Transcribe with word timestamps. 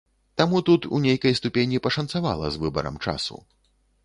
Таму 0.41 0.61
тут 0.69 0.87
у 0.97 1.01
нейкай 1.03 1.37
ступені 1.39 1.83
пашанцавала 1.87 2.51
з 2.57 2.63
выбарам 2.65 2.99
часу. 3.05 3.41